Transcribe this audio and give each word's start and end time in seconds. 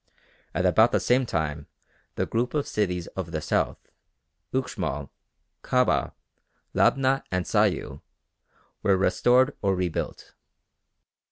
At 0.55 0.65
about 0.65 0.91
the 0.91 0.99
same 0.99 1.27
time 1.27 1.67
the 2.15 2.25
group 2.25 2.55
of 2.55 2.67
cities 2.67 3.05
of 3.15 3.29
the 3.29 3.39
south, 3.39 3.91
Uxmal, 4.51 5.11
Kabah, 5.61 6.13
Labna 6.73 7.21
and 7.31 7.45
Sayil, 7.45 8.01
were 8.81 8.97
restored 8.97 9.55
or 9.61 9.75
rebuilt. 9.75 10.33